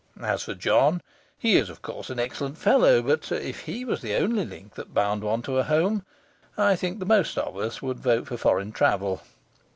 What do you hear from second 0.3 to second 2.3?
for John, he is of course an